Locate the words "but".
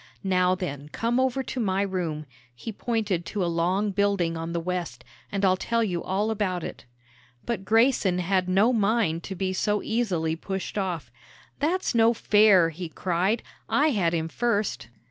7.45-7.63